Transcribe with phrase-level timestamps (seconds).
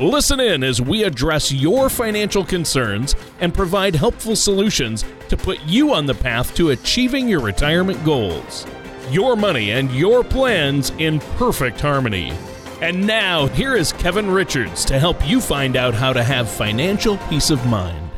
[0.00, 5.92] Listen in as we address your financial concerns and provide helpful solutions to put you
[5.92, 8.64] on the path to achieving your retirement goals.
[9.10, 12.32] Your money and your plans in perfect harmony.
[12.80, 17.16] And now, here is Kevin Richards to help you find out how to have financial
[17.28, 18.08] peace of mind.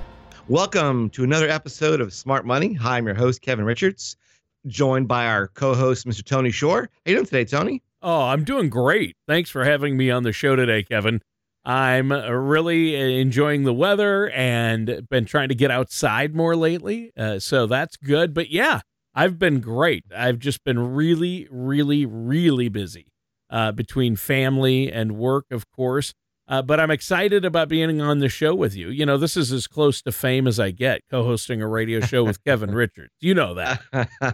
[0.49, 2.75] Welcome to another episode of Smart Money.
[2.75, 4.19] Hi, I'm your host, Kevin Richards,
[4.67, 6.23] joined by our co host, Mr.
[6.23, 6.83] Tony Shore.
[6.83, 7.83] How are you doing today, Tony?
[8.03, 9.17] Oh, I'm doing great.
[9.27, 11.23] Thanks for having me on the show today, Kevin.
[11.65, 17.13] I'm really enjoying the weather and been trying to get outside more lately.
[17.17, 18.33] Uh, so that's good.
[18.33, 18.81] But yeah,
[19.15, 20.05] I've been great.
[20.17, 23.13] I've just been really, really, really busy
[23.51, 26.15] uh, between family and work, of course.
[26.49, 28.89] Uh, but I'm excited about being on the show with you.
[28.89, 32.01] You know, this is as close to fame as I get co hosting a radio
[32.01, 33.13] show with Kevin Richards.
[33.21, 33.81] You know that,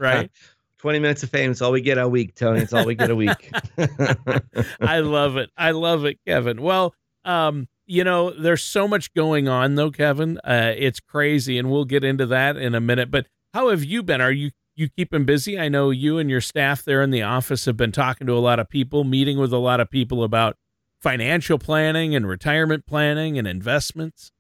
[0.01, 0.31] right?
[0.79, 1.51] 20 minutes of fame.
[1.51, 2.61] It's all we get a week, Tony.
[2.61, 3.51] It's all we get a week.
[4.81, 5.51] I love it.
[5.57, 6.63] I love it, Kevin.
[6.63, 6.95] Well,
[7.27, 10.39] um, you know, there's so much going on though, Kevin.
[10.39, 13.11] Uh, it's crazy, and we'll get into that in a minute.
[13.11, 14.21] But how have you been?
[14.21, 15.59] Are you you keeping busy?
[15.59, 18.41] I know you and your staff there in the office have been talking to a
[18.41, 20.57] lot of people, meeting with a lot of people about
[21.01, 24.33] financial planning and retirement planning and investments.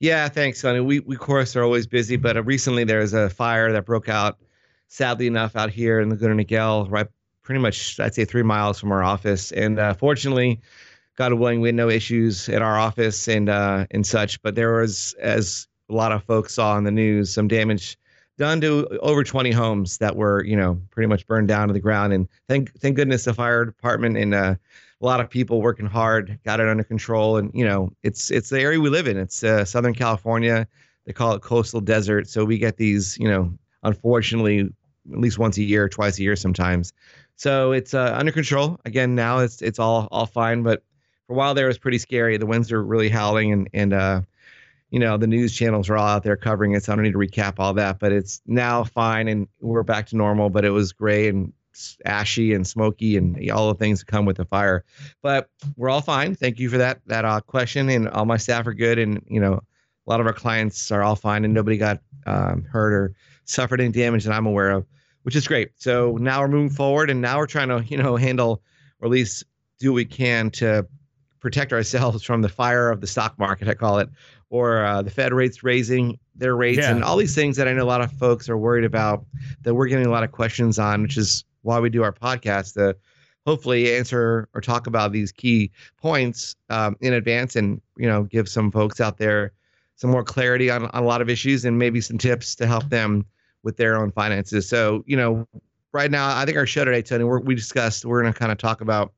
[0.00, 0.80] Yeah, thanks, Sonny.
[0.80, 3.84] We we of course are always busy, but uh, recently there was a fire that
[3.84, 4.38] broke out,
[4.88, 7.06] sadly enough, out here in Laguna Niguel, right,
[7.42, 10.60] pretty much I'd say three miles from our office, and uh, fortunately
[11.16, 14.40] God willing, we had no issues at our office and uh, and such.
[14.42, 17.98] But there was, as a lot of folks saw in the news, some damage
[18.38, 21.80] done to over 20 homes that were, you know, pretty much burned down to the
[21.80, 22.12] ground.
[22.12, 24.54] And thank thank goodness the fire department and uh,
[25.00, 27.38] a lot of people working hard got it under control.
[27.38, 29.16] And you know, it's it's the area we live in.
[29.16, 30.66] It's uh, Southern California.
[31.06, 32.28] They call it coastal desert.
[32.28, 36.36] So we get these, you know, unfortunately, at least once a year, twice a year
[36.36, 36.92] sometimes.
[37.36, 38.80] So it's uh, under control.
[38.84, 40.82] Again, now it's it's all all fine, but
[41.26, 42.36] for a while there it was pretty scary.
[42.36, 44.22] The winds are really howling and and uh,
[44.90, 46.84] you know the news channels are all out there covering it.
[46.84, 50.06] So I don't need to recap all that, but it's now fine and we're back
[50.08, 50.50] to normal.
[50.50, 51.52] But it was gray and
[52.04, 54.84] ashy and smoky and all the things that come with the fire.
[55.22, 56.34] But we're all fine.
[56.34, 57.88] Thank you for that that uh, question.
[57.88, 61.02] And all my staff are good, and you know a lot of our clients are
[61.02, 64.86] all fine, and nobody got um, hurt or suffered any damage that I'm aware of,
[65.22, 65.70] which is great.
[65.76, 68.62] So now we're moving forward, and now we're trying to you know handle
[69.00, 69.44] or at least
[69.78, 70.86] do what we can to
[71.46, 74.08] protect ourselves from the fire of the stock market, I call it,
[74.50, 76.90] or uh, the Fed rates raising their rates, yeah.
[76.90, 79.24] and all these things that I know a lot of folks are worried about
[79.62, 82.74] that we're getting a lot of questions on, which is why we do our podcast
[82.74, 82.96] to
[83.46, 88.48] hopefully answer or talk about these key points um, in advance and you know give
[88.48, 89.52] some folks out there
[89.94, 92.88] some more clarity on, on a lot of issues and maybe some tips to help
[92.88, 93.24] them
[93.62, 94.68] with their own finances.
[94.68, 95.46] So you know,
[95.92, 98.58] right now I think our show today, Tony, we discussed we're going to kind of
[98.58, 99.12] talk about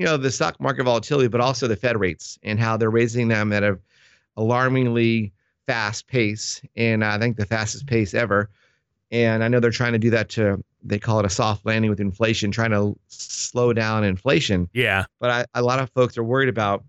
[0.00, 3.28] you know the stock market volatility, but also the Fed rates and how they're raising
[3.28, 3.78] them at a
[4.38, 5.30] alarmingly
[5.66, 8.48] fast pace, and I think the fastest pace ever.
[9.10, 11.90] And I know they're trying to do that to they call it a soft landing
[11.90, 14.70] with inflation, trying to slow down inflation.
[14.72, 15.04] Yeah.
[15.18, 16.82] But I, a lot of folks are worried about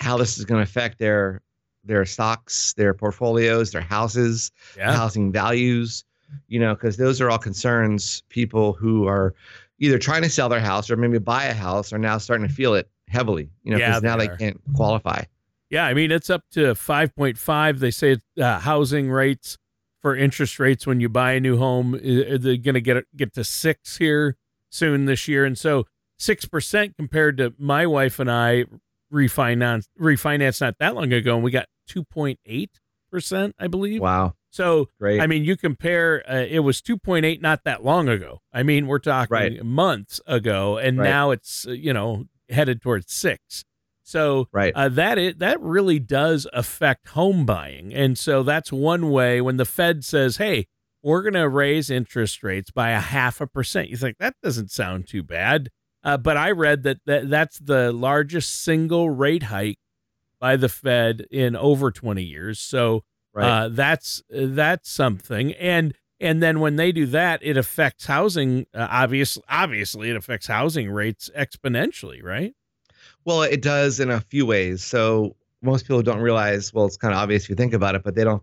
[0.00, 1.42] how this is going to affect their
[1.84, 4.92] their stocks, their portfolios, their houses, yeah.
[4.96, 6.02] housing values.
[6.48, 9.34] You know, because those are all concerns people who are
[9.78, 12.52] either trying to sell their house or maybe buy a house are now starting to
[12.52, 15.22] feel it heavily, you know, because yeah, now they, they can't qualify.
[15.70, 17.78] Yeah, I mean it's up to 5.5.
[17.78, 19.58] They say uh, housing rates
[20.02, 23.44] for interest rates when you buy a new home they're going to get get to
[23.44, 24.36] 6 here
[24.68, 25.86] soon this year and so
[26.18, 28.64] 6% compared to my wife and I
[29.12, 34.00] refinance refinance not that long ago and we got 2.8%, I believe.
[34.00, 34.34] Wow.
[34.52, 35.20] So, Great.
[35.20, 38.42] I mean, you compare, uh, it was 2.8 not that long ago.
[38.52, 39.64] I mean, we're talking right.
[39.64, 41.08] months ago, and right.
[41.08, 43.64] now it's, uh, you know, headed towards six.
[44.02, 44.74] So right.
[44.74, 49.40] Uh, that it that really does affect home buying, and so that's one way.
[49.40, 50.66] When the Fed says, "Hey,
[51.02, 54.70] we're going to raise interest rates by a half a percent," you think that doesn't
[54.70, 55.70] sound too bad.
[56.04, 59.78] Uh, but I read that, that that's the largest single rate hike
[60.40, 62.58] by the Fed in over 20 years.
[62.58, 63.48] So Right.
[63.48, 68.66] Uh, that's that's something, and and then when they do that, it affects housing.
[68.74, 72.54] Uh, obvious, obviously, it affects housing rates exponentially, right?
[73.24, 74.82] Well, it does in a few ways.
[74.84, 76.74] So most people don't realize.
[76.74, 78.42] Well, it's kind of obvious if you think about it, but they don't.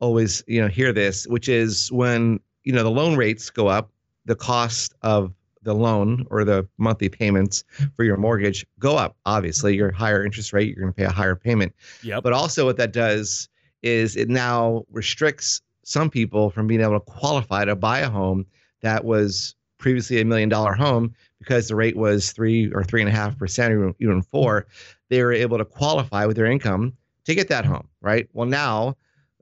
[0.00, 3.90] always you know hear this, which is when you know the loan rates go up,
[4.24, 5.32] the cost of
[5.62, 7.64] the loan or the monthly payments
[7.94, 9.16] for your mortgage go up.
[9.26, 11.74] Obviously, your higher interest rate, you're going to pay a higher payment.
[12.02, 12.22] Yep.
[12.22, 13.48] But also, what that does
[13.82, 18.46] is it now restricts some people from being able to qualify to buy a home
[18.82, 23.08] that was previously a million dollar home because the rate was three or three and
[23.08, 24.66] a half percent or even four.
[25.08, 26.92] They were able to qualify with their income
[27.24, 28.28] to get that home, right?
[28.32, 28.96] Well, now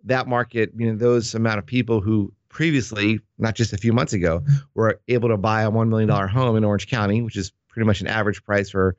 [0.04, 4.12] that market, you know, those amount of people who previously, not just a few months
[4.12, 4.42] ago,
[4.74, 8.00] were able to buy a $1 million home in Orange County, which is pretty much
[8.00, 8.96] an average price for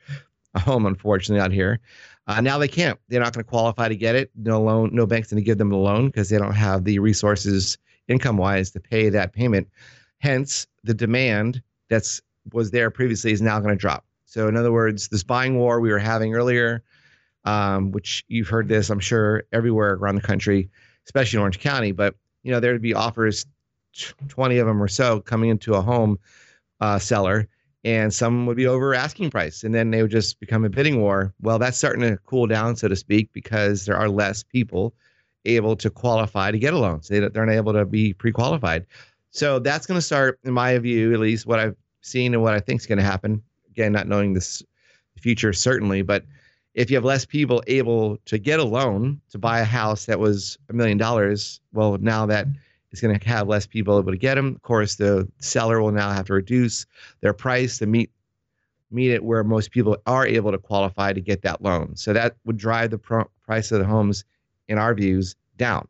[0.55, 1.79] a home, unfortunately, out here.
[2.29, 2.99] Uh, now they can't.
[3.07, 4.29] They're not going to qualify to get it.
[4.35, 6.99] No loan, no bank's going to give them the loan because they don't have the
[6.99, 9.67] resources income wise to pay that payment.
[10.19, 12.21] Hence, the demand that's
[12.53, 14.05] was there previously is now going to drop.
[14.25, 16.83] So, in other words, this buying war we were having earlier,
[17.45, 20.69] um, which you've heard this, I'm sure, everywhere around the country,
[21.07, 23.47] especially in Orange County, but you know, there would be offers,
[24.27, 26.19] 20 of them or so coming into a home
[26.79, 27.47] uh, seller,
[27.83, 29.63] and some would be over asking price.
[29.63, 31.33] And then they would just become a bidding war.
[31.41, 34.93] Well, that's starting to cool down, so to speak, because there are less people
[35.45, 37.01] able to qualify to get a loan.
[37.01, 38.85] So they, they're not able to be pre qualified.
[39.31, 42.53] So that's going to start, in my view, at least what I've seen and what
[42.53, 43.41] I think is going to happen.
[43.69, 44.63] Again, not knowing this
[45.17, 46.25] future certainly, but
[46.73, 50.19] if you have less people able to get a loan to buy a house that
[50.19, 52.47] was a million dollars, well, now that
[52.91, 54.55] is going to have less people able to get them.
[54.55, 56.85] Of course, the seller will now have to reduce
[57.21, 58.11] their price to meet
[58.91, 61.95] meet it where most people are able to qualify to get that loan.
[61.95, 64.25] So that would drive the pr- price of the homes,
[64.67, 65.87] in our views, down.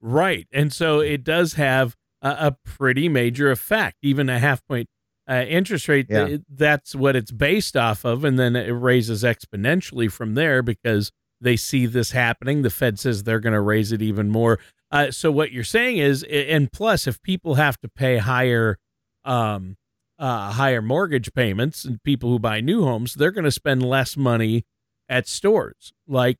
[0.00, 4.88] Right, and so it does have a, a pretty major effect, even a half point
[5.30, 6.26] uh, interest rate, yeah.
[6.26, 8.24] th- that's what it's based off of.
[8.24, 12.62] And then it raises exponentially from there because they see this happening.
[12.62, 14.58] The Fed says they're going to raise it even more.
[14.90, 18.76] Uh, so what you're saying is, and plus, if people have to pay higher,
[19.24, 19.76] um,
[20.18, 24.16] uh, higher mortgage payments, and people who buy new homes, they're going to spend less
[24.16, 24.64] money
[25.08, 26.38] at stores like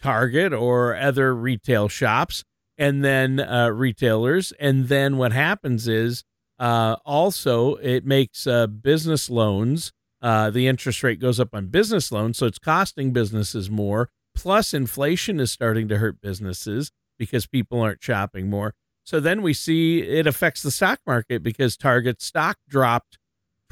[0.00, 2.44] Target or other retail shops,
[2.78, 4.52] and then uh, retailers.
[4.58, 6.24] And then what happens is
[6.58, 9.92] uh, also, it makes uh, business loans,
[10.22, 12.38] uh, the interest rate goes up on business loans.
[12.38, 14.08] So it's costing businesses more.
[14.34, 18.74] Plus, inflation is starting to hurt businesses because people aren't shopping more.
[19.04, 23.18] So then we see it affects the stock market because Target stock dropped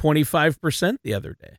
[0.01, 1.57] 25% the other day.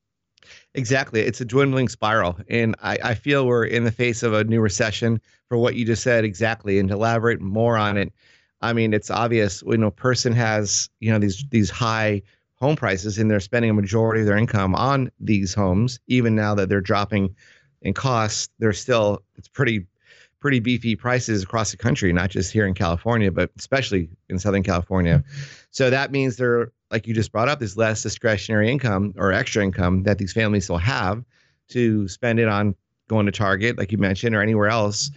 [0.74, 1.22] Exactly.
[1.22, 2.38] It's a dwindling spiral.
[2.50, 5.86] And I, I feel we're in the face of a new recession for what you
[5.86, 6.80] just said exactly.
[6.80, 8.14] And to elaborate more on it,
[8.62, 12.22] I mean, it's obvious when a person has, you know, these these high
[12.56, 16.56] home prices and they're spending a majority of their income on these homes, even now
[16.56, 17.36] that they're dropping
[17.82, 19.86] in cost, they're still it's pretty
[20.46, 24.62] pretty beefy prices across the country, not just here in California, but especially in Southern
[24.62, 25.24] California.
[25.72, 29.64] So that means there, like you just brought up, there's less discretionary income or extra
[29.64, 31.24] income that these families will have
[31.70, 32.76] to spend it on
[33.08, 35.10] going to Target, like you mentioned, or anywhere else,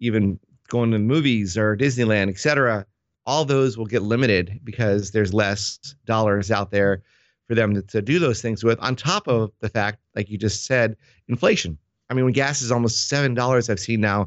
[0.00, 0.38] even
[0.68, 2.84] going to movies or Disneyland, etc.,
[3.24, 7.00] all those will get limited because there's less dollars out there
[7.48, 8.78] for them to, to do those things with.
[8.80, 11.78] On top of the fact, like you just said, inflation.
[12.10, 14.26] I mean, when gas is almost seven dollars, I've seen now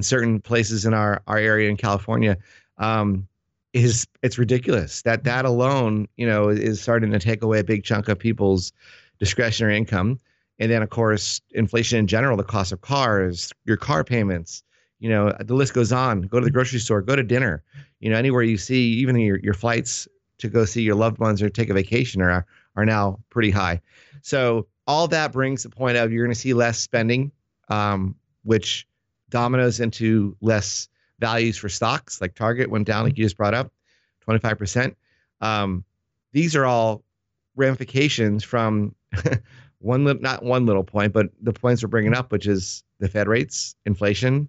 [0.00, 2.38] in certain places in our our area in California,
[2.78, 3.28] um,
[3.74, 5.02] is it's ridiculous.
[5.02, 8.72] That that alone, you know, is starting to take away a big chunk of people's
[9.18, 10.18] discretionary income.
[10.58, 14.62] And then, of course, inflation in general, the cost of cars, your car payments,
[15.00, 17.62] you know the list goes on go to the grocery store go to dinner
[18.00, 21.42] you know anywhere you see even your, your flights to go see your loved ones
[21.42, 22.44] or take a vacation are
[22.76, 23.80] are now pretty high
[24.20, 27.32] so all that brings the point of you're going to see less spending
[27.70, 28.86] um, which
[29.30, 33.72] dominoes into less values for stocks like target went down like you just brought up
[34.28, 34.94] 25%
[35.40, 35.84] um,
[36.32, 37.02] these are all
[37.56, 38.94] ramifications from
[39.78, 43.28] one not one little point but the points we're bringing up which is the fed
[43.28, 44.48] rates inflation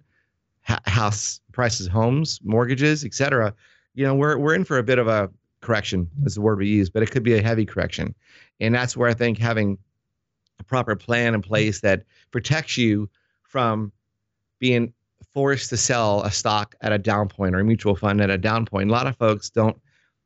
[0.62, 3.54] house prices, homes, mortgages, etc.
[3.94, 6.68] You know, we're we're in for a bit of a correction, is the word we
[6.68, 8.14] use, but it could be a heavy correction,
[8.60, 9.78] and that's where I think having
[10.58, 13.08] a proper plan in place that protects you
[13.42, 13.92] from
[14.62, 14.94] being
[15.34, 18.38] forced to sell a stock at a down point or a mutual fund at a
[18.38, 18.88] down point.
[18.88, 19.76] A lot of folks don't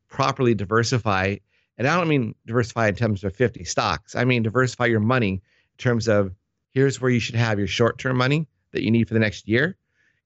[0.07, 1.35] properly diversify,
[1.77, 4.15] and I don't mean diversify in terms of 50 stocks.
[4.15, 6.33] I mean diversify your money in terms of
[6.73, 9.75] here's where you should have your short-term money that you need for the next year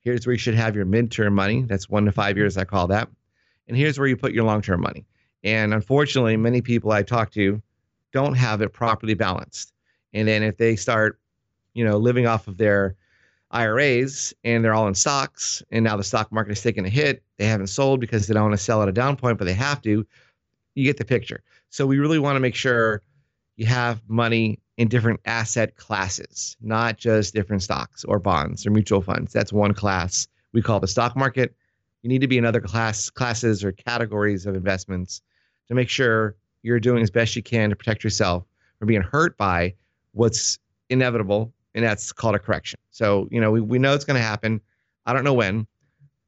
[0.01, 1.62] Here's where you should have your midterm money.
[1.62, 3.08] That's one to five years, I call that.
[3.68, 5.06] And here's where you put your long term money.
[5.44, 7.62] And unfortunately, many people I talk to
[8.12, 9.74] don't have it properly balanced.
[10.13, 11.20] And then if they start,
[11.74, 12.96] you know, living off of their
[13.51, 15.62] IRAs and they're all in stocks.
[15.72, 17.24] And now the stock market is taking a hit.
[17.38, 19.53] They haven't sold because they don't want to sell at a down point, but they
[19.53, 20.05] have to.
[20.74, 21.43] You get the picture.
[21.70, 23.01] So we really want to make sure
[23.58, 29.01] you have money in different asset classes, not just different stocks or bonds or mutual
[29.01, 29.34] funds.
[29.34, 31.53] That's one class we call the stock market.
[32.01, 35.22] You need to be in other class classes or categories of investments
[35.67, 38.46] to make sure you're doing as best you can to protect yourself
[38.79, 39.74] from being hurt by
[40.13, 40.58] what's
[40.89, 42.79] inevitable, and that's called a correction.
[42.91, 44.61] So, you know, we, we know it's going to happen.
[45.05, 45.67] I don't know when.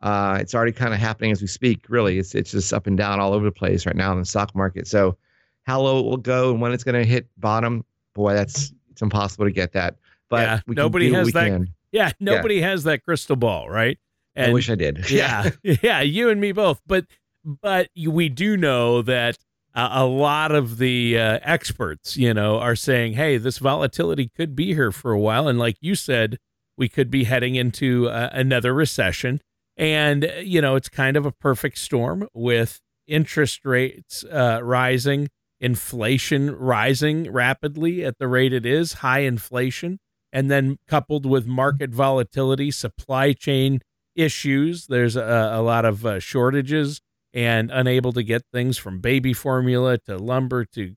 [0.01, 1.85] Uh, it's already kind of happening as we speak.
[1.87, 4.25] Really, it's it's just up and down all over the place right now in the
[4.25, 4.85] stock market.
[4.85, 5.17] So,
[5.63, 9.01] how low it will go and when it's going to hit bottom, boy, that's it's
[9.01, 9.95] impossible to get that.
[10.29, 11.47] But yeah, nobody has that.
[11.47, 11.73] Can.
[11.93, 12.69] Yeah, nobody yeah.
[12.69, 13.97] has that crystal ball, right?
[14.35, 15.09] And I wish I did.
[15.11, 16.81] yeah, yeah, you and me both.
[16.85, 17.05] But
[17.45, 19.37] but we do know that
[19.75, 24.55] uh, a lot of the uh, experts, you know, are saying, "Hey, this volatility could
[24.55, 26.37] be here for a while," and like you said,
[26.77, 29.41] we could be heading into uh, another recession.
[29.75, 36.55] And you know, it's kind of a perfect storm with interest rates uh, rising, inflation
[36.55, 39.99] rising rapidly at the rate it is, high inflation,
[40.31, 43.81] and then coupled with market volatility, supply chain
[44.15, 44.87] issues.
[44.87, 47.01] There's a, a lot of uh, shortages
[47.33, 50.95] and unable to get things from baby formula to lumber to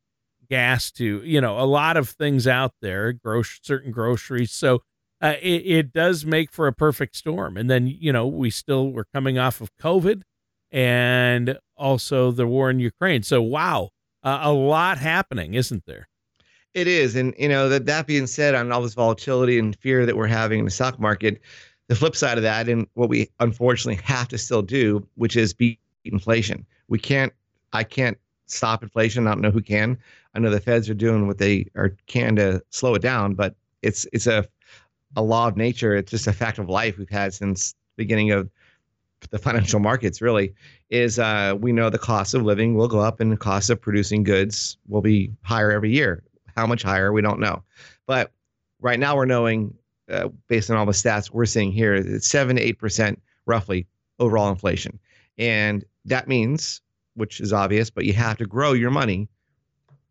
[0.49, 4.53] gas to you know a lot of things out there certain groceries.
[4.53, 4.83] So
[5.21, 7.57] uh, it, it does make for a perfect storm.
[7.57, 10.23] And then you know we still we're coming off of covid
[10.71, 13.23] and also the war in ukraine.
[13.23, 13.91] So wow
[14.23, 16.09] uh, a lot happening isn't there?
[16.75, 17.17] It is.
[17.17, 20.27] And you know that that being said on all this volatility and fear that we're
[20.27, 21.41] having in the stock market
[21.89, 25.55] the flip side of that and what we unfortunately have to still do which is
[25.55, 25.79] be
[26.13, 26.67] inflation.
[26.89, 27.33] We can't.
[27.73, 29.27] I can't stop inflation.
[29.27, 29.99] I don't know who can.
[30.35, 33.55] I know the Feds are doing what they are can to slow it down, but
[33.83, 34.47] it's it's a
[35.17, 35.97] a law of nature.
[35.97, 38.51] It's just a fact of life we've had since the beginning of
[39.31, 40.21] the financial markets.
[40.21, 40.55] Really,
[40.91, 43.81] is uh, we know the cost of living will go up and the cost of
[43.81, 46.23] producing goods will be higher every year.
[46.57, 47.63] How much higher we don't know,
[48.07, 48.33] but
[48.81, 49.75] right now we're knowing
[50.11, 53.87] uh, based on all the stats we're seeing here, it's seven to eight percent roughly
[54.19, 54.99] overall inflation,
[55.39, 56.81] and that means,
[57.15, 59.29] which is obvious, but you have to grow your money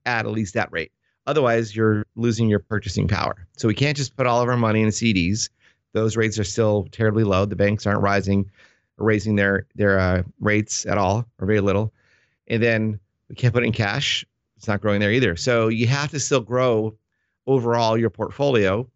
[0.06, 0.92] at at least that rate.
[1.28, 3.48] Otherwise, you're losing your purchasing power.
[3.58, 5.50] So we can't just put all of our money in CDs.
[5.94, 7.46] Those rates are still terribly low.
[7.46, 8.52] The banks aren't rising,
[8.98, 11.94] raising their their uh, rates at all or very little.
[12.48, 13.00] And then
[13.30, 14.26] we can't put it in cash.
[14.58, 15.36] It's not growing there either.
[15.36, 16.96] So you have to still grow
[17.48, 18.88] overall your portfolio,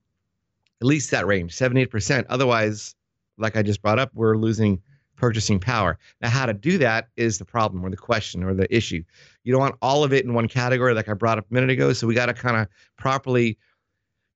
[0.82, 2.25] at least that range, 78%.
[2.29, 2.96] Otherwise,
[3.38, 4.82] like I just brought up, we're losing
[5.20, 6.00] purchasing power.
[6.22, 9.04] Now, how to do that is the problem or the question or the issue.
[9.44, 11.70] You don't want all of it in one category, like I brought up a minute
[11.70, 11.94] ago.
[11.94, 13.58] So we got to kind of properly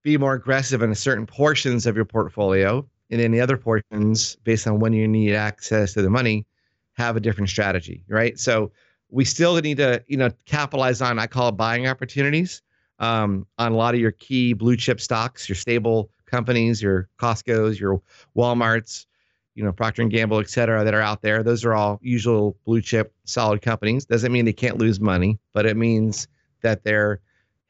[0.04, 2.88] be more aggressive in certain portions of your portfolio.
[3.10, 6.46] And then the other portions, based on when you need access to the money,
[6.94, 8.38] have a different strategy, right?
[8.38, 8.72] So
[9.10, 12.62] we still need to, you know, capitalize on, I call it buying opportunities
[13.00, 17.80] um, on a lot of your key blue chip stocks, your stable companies, your Costco's,
[17.80, 18.02] your
[18.36, 19.06] Walmart's,
[19.56, 21.44] you know Procter and Gamble, et cetera, that are out there.
[21.44, 24.06] Those are all usual blue chip, solid companies.
[24.06, 26.28] Doesn't mean they can't lose money, but it means
[26.62, 27.20] that they're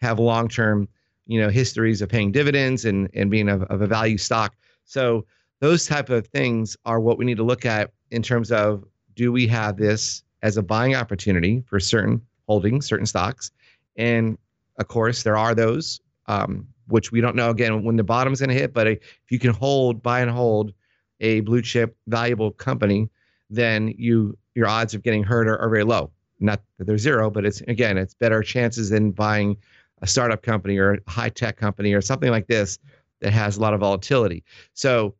[0.02, 0.88] have long term,
[1.28, 4.56] you know, histories of paying dividends and and being of, of a value stock.
[4.86, 5.26] So
[5.60, 8.84] those type of things are what we need to look at in terms of
[9.16, 13.52] do we have this as a buying opportunity for certain holdings, certain stocks,
[13.96, 14.38] and
[14.78, 18.50] of course there are those um, which we don't know again when the bottom's going
[18.50, 18.74] to hit.
[18.74, 19.00] But if
[19.30, 20.74] you can hold, buy and hold
[21.20, 23.10] a blue chip valuable company,
[23.50, 26.12] then you your odds of getting hurt are, are very low.
[26.40, 29.58] Not that they're zero, but it's again, it's better chances than buying
[30.02, 32.78] a startup company or a high tech company or something like this
[33.22, 34.44] that has a lot of volatility.
[34.74, 35.16] So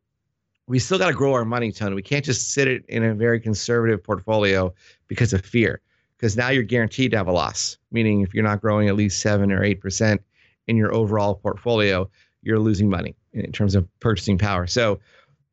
[0.66, 1.94] we still got to grow our money, Tony.
[1.94, 4.74] We can't just sit it in a very conservative portfolio
[5.08, 5.80] because of fear.
[6.16, 7.76] Because now you're guaranteed to have a loss.
[7.90, 10.22] Meaning, if you're not growing at least seven or eight percent
[10.68, 12.08] in your overall portfolio,
[12.42, 14.66] you're losing money in terms of purchasing power.
[14.66, 15.00] So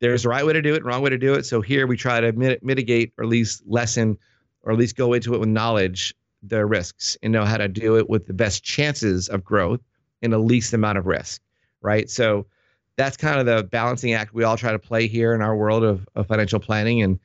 [0.02, 1.46] there's a right way to do it, wrong way to do it.
[1.46, 4.18] So here we try to mit- mitigate or at least lessen
[4.64, 7.96] or at least go into it with knowledge the risks and know how to do
[7.96, 9.80] it with the best chances of growth
[10.20, 11.40] and the least amount of risk,
[11.82, 12.10] right?
[12.10, 12.46] So
[12.96, 15.84] that's kind of the balancing act we all try to play here in our world
[15.84, 17.18] of, of financial planning and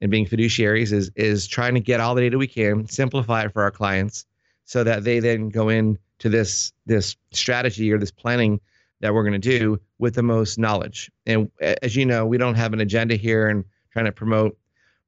[0.00, 3.52] and being fiduciaries is is trying to get all the data we can, simplify it
[3.52, 4.26] for our clients
[4.64, 8.58] so that they then go in to this this strategy or this planning
[9.02, 11.10] that we're going to do with the most knowledge.
[11.26, 14.56] And as you know, we don't have an agenda here and trying to promote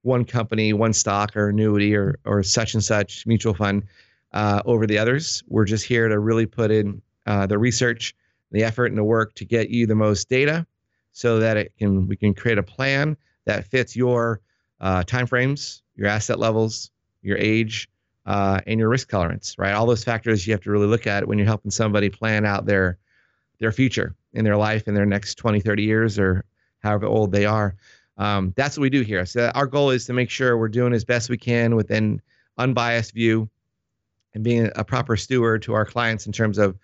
[0.03, 3.85] one company, one stock or annuity or or such and such mutual fund
[4.33, 5.43] uh, over the others.
[5.49, 8.15] We're just here to really put in uh, the research,
[8.51, 10.67] the effort, and the work to get you the most data,
[11.13, 14.41] so that it can we can create a plan that fits your
[14.81, 16.91] uh, timeframes, your asset levels,
[17.23, 17.89] your age,
[18.27, 19.55] uh, and your risk tolerance.
[19.57, 22.45] Right, all those factors you have to really look at when you're helping somebody plan
[22.45, 22.99] out their
[23.59, 26.45] their future in their life in their next 20, 30 years or
[26.81, 27.75] however old they are.
[28.17, 29.27] Um, that's what we do here.
[29.27, 32.21] So our goal is to make sure we're doing as best we can with an
[32.59, 33.49] unbiased view
[34.35, 36.77] and being a proper steward to our clients in terms of,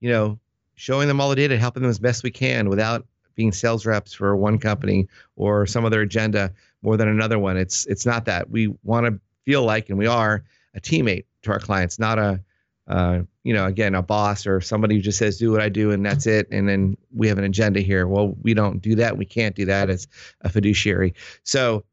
[0.00, 0.38] you know,
[0.74, 4.12] showing them all the data, helping them as best we can without being sales reps
[4.12, 6.52] for one company or some other agenda
[6.82, 7.56] more than another one.
[7.56, 8.50] It's it's not that.
[8.50, 12.40] We want to feel like, and we are a teammate to our clients, not a
[12.88, 15.90] uh, you know, again, a boss or somebody who just says, do what I do
[15.90, 16.46] and that's it.
[16.52, 18.06] And then we have an agenda here.
[18.06, 19.16] Well, we don't do that.
[19.16, 20.06] We can't do that as
[20.42, 21.14] a fiduciary.
[21.42, 21.84] So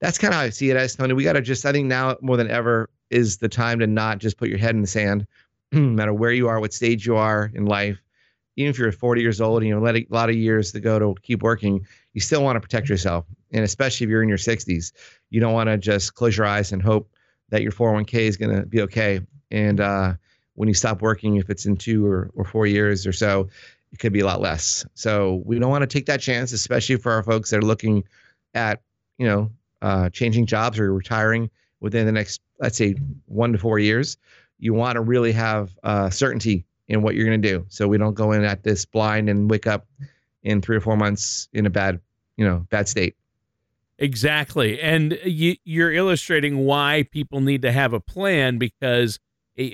[0.00, 1.12] that's kind of how I see it as Tony.
[1.12, 4.18] We got to just, I think now more than ever is the time to not
[4.18, 5.26] just put your head in the sand,
[5.72, 8.00] no matter where you are, what stage you are in life.
[8.56, 10.80] Even if you're 40 years old and you know, let a lot of years to
[10.80, 13.24] go to keep working, you still want to protect yourself.
[13.52, 14.92] And especially if you're in your 60s,
[15.30, 17.08] you don't want to just close your eyes and hope
[17.50, 19.20] that your 401k is going to be okay.
[19.50, 20.14] And, uh,
[20.58, 23.48] when you stop working, if it's in two or, or four years or so,
[23.92, 24.84] it could be a lot less.
[24.94, 28.02] So we don't want to take that chance, especially for our folks that are looking
[28.54, 28.82] at,
[29.18, 31.48] you know, uh, changing jobs or retiring
[31.78, 32.96] within the next, let's say,
[33.26, 34.16] one to four years.
[34.58, 37.96] You want to really have uh, certainty in what you're going to do, so we
[37.96, 39.86] don't go in at this blind and wake up
[40.42, 42.00] in three or four months in a bad,
[42.36, 43.14] you know, bad state.
[43.98, 49.20] Exactly, and you, you're illustrating why people need to have a plan because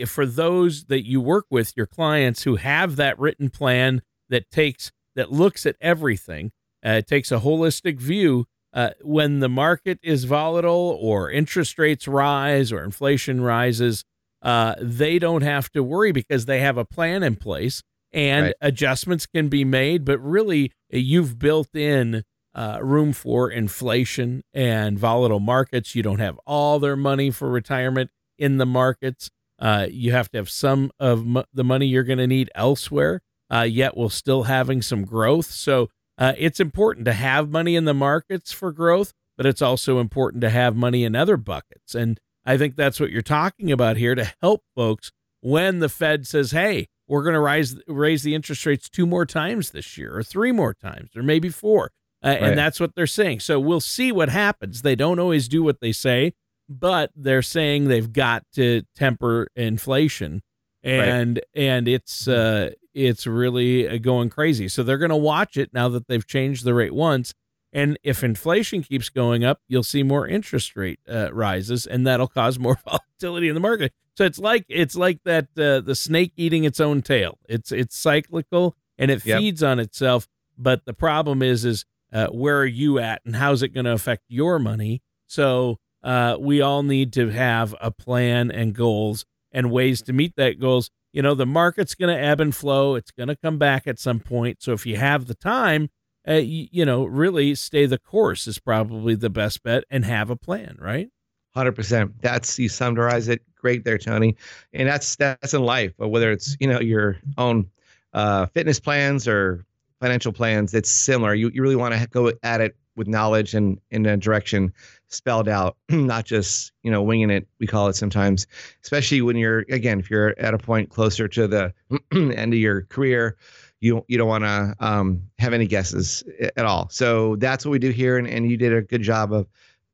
[0.07, 4.93] for those that you work with, your clients who have that written plan that takes
[5.17, 6.50] that looks at everything,
[6.85, 8.47] uh, takes a holistic view.
[8.73, 14.05] Uh, when the market is volatile or interest rates rise or inflation rises,
[14.43, 18.55] uh, they don't have to worry because they have a plan in place and right.
[18.61, 20.05] adjustments can be made.
[20.05, 22.25] But really, you've built in
[22.55, 25.95] uh, room for inflation and volatile markets.
[25.95, 29.31] You don't have all their money for retirement in the markets.
[29.64, 33.62] Uh, you have to have some of the money you're going to need elsewhere, uh,
[33.62, 35.46] yet while still having some growth.
[35.46, 40.00] So uh, it's important to have money in the markets for growth, but it's also
[40.00, 41.94] important to have money in other buckets.
[41.94, 46.27] And I think that's what you're talking about here to help folks when the Fed
[46.27, 50.14] says, "Hey, we're going to raise raise the interest rates two more times this year,
[50.14, 51.90] or three more times, or maybe four.
[52.22, 52.42] Uh, right.
[52.42, 53.40] And that's what they're saying.
[53.40, 54.83] So we'll see what happens.
[54.83, 56.35] They don't always do what they say
[56.68, 60.42] but they're saying they've got to temper inflation.
[60.83, 61.62] And right.
[61.62, 64.68] and it's uh it's really uh, going crazy.
[64.68, 67.33] So they're going to watch it now that they've changed the rate once.
[67.72, 72.29] And if inflation keeps going up you'll see more interest rate uh, rises and that'll
[72.29, 73.92] cause more volatility in the market.
[74.16, 77.38] So it's like it's like that uh, the snake eating its own tail.
[77.48, 79.38] It's it's cyclical and it yep.
[79.38, 80.29] feeds on itself.
[80.57, 83.92] But the problem is is uh, where are you at and how's it going to
[83.92, 85.03] affect your money?
[85.27, 90.37] So uh, we all need to have a plan and goals and ways to meet
[90.37, 90.90] that goals.
[91.12, 92.95] You know, the market's going to ebb and flow.
[92.95, 94.62] It's going to come back at some point.
[94.62, 95.88] So if you have the time,
[96.29, 100.29] uh, you, you know, really stay the course is probably the best bet and have
[100.29, 101.09] a plan, right?
[101.55, 102.21] Hundred percent.
[102.21, 104.37] That's you summarize it great there, Tony.
[104.73, 107.71] And that's that's in life, but whether it's you know your own
[108.12, 109.64] uh, fitness plans or
[110.01, 110.75] financial plans.
[110.75, 111.35] It's similar.
[111.35, 114.73] You you really want to go at it with knowledge and in a direction
[115.14, 117.46] spelled out, not just you know winging it.
[117.59, 118.46] We call it sometimes,
[118.83, 121.74] especially when you're again if you're at a point closer to the
[122.12, 123.37] end of your career,
[123.81, 126.24] you you don't want to um, have any guesses
[126.57, 126.88] at all.
[126.90, 129.46] So that's what we do here, and, and you did a good job of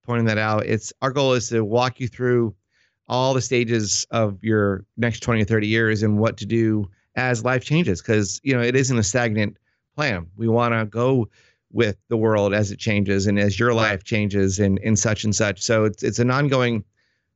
[0.04, 0.66] pointing that out.
[0.66, 2.54] It's our goal is to walk you through
[3.08, 7.44] all the stages of your next 20 or 30 years and what to do as
[7.44, 9.56] life changes because you know it isn't a stagnant
[9.96, 10.26] plan.
[10.36, 11.28] We want to go
[11.72, 15.34] with the world as it changes and as your life changes and in such and
[15.34, 15.62] such.
[15.62, 16.84] So it's it's an ongoing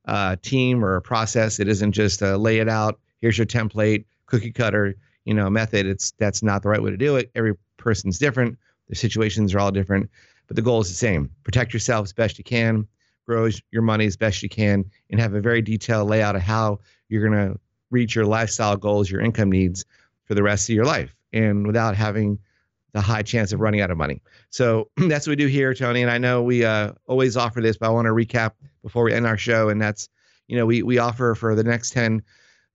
[0.05, 1.59] uh, team or a process.
[1.59, 2.99] It isn't just a lay it out.
[3.21, 5.85] Here's your template, cookie cutter, you know, method.
[5.85, 7.31] It's that's not the right way to do it.
[7.35, 8.57] Every person's different.
[8.89, 10.09] The situations are all different,
[10.47, 11.31] but the goal is the same.
[11.43, 12.87] Protect yourself as best you can,
[13.25, 16.79] grow your money as best you can, and have a very detailed layout of how
[17.09, 19.85] you're going to reach your lifestyle goals, your income needs
[20.25, 22.37] for the rest of your life, and without having
[22.95, 24.21] the high chance of running out of money.
[24.49, 26.01] So that's what we do here, Tony.
[26.01, 29.13] And I know we uh, always offer this, but I want to recap before we
[29.13, 29.67] end our show.
[29.67, 30.07] And that's,
[30.47, 32.23] you know, we we offer for the next ten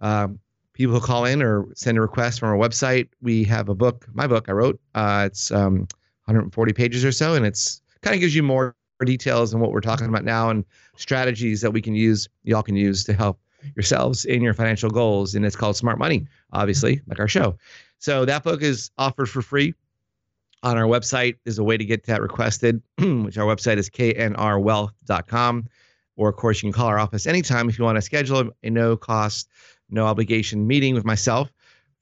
[0.03, 0.39] um,
[0.75, 3.09] people who call in or send a request from our website.
[3.23, 4.79] We have a book, my book I wrote.
[4.95, 5.89] Uh, it's um,
[6.27, 9.81] 140 pages or so, and it's kind of gives you more details on what we're
[9.81, 13.41] talking about now and strategies that we can use, y'all can use to help
[13.75, 15.35] yourselves in your financial goals.
[15.35, 17.57] And it's called Smart Money, obviously, like our show.
[17.99, 19.75] So that book is offered for free
[20.63, 25.67] on our website is a way to get that requested, which our website is knrwealth.com.
[26.17, 28.71] Or, of course, you can call our office anytime if you want to schedule a
[28.71, 29.49] no cost,
[29.89, 31.51] no obligation meeting with myself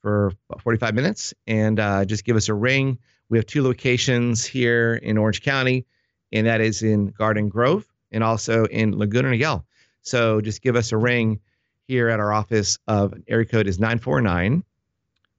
[0.01, 2.97] for 45 minutes and uh, just give us a ring.
[3.29, 5.85] We have two locations here in Orange County,
[6.31, 9.63] and that is in Garden Grove and also in Laguna Niguel.
[10.01, 11.39] So just give us a ring
[11.87, 14.63] here at our office of area code is 949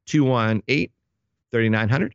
[0.06, 0.88] 218
[1.52, 2.14] 3900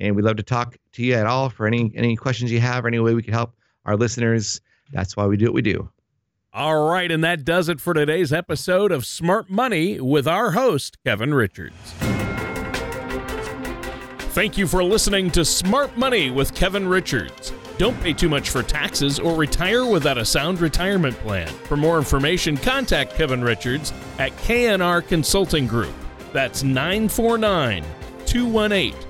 [0.00, 2.84] and we'd love to talk to you at all for any any questions you have
[2.84, 4.60] or any way we can help our listeners.
[4.92, 5.88] That's why we do what we do.
[6.52, 10.98] All right, and that does it for today's episode of Smart Money with our host,
[11.04, 11.76] Kevin Richards.
[14.32, 17.52] Thank you for listening to Smart Money with Kevin Richards.
[17.78, 21.48] Don't pay too much for taxes or retire without a sound retirement plan.
[21.48, 25.94] For more information, contact Kevin Richards at KNR Consulting Group.
[26.32, 27.84] That's 949
[28.26, 29.09] 218